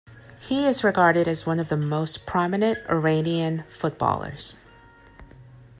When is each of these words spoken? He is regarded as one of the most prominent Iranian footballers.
He 0.39 0.65
is 0.65 0.83
regarded 0.83 1.27
as 1.27 1.45
one 1.45 1.59
of 1.59 1.69
the 1.69 1.77
most 1.77 2.25
prominent 2.25 2.79
Iranian 2.89 3.65
footballers. 3.69 4.55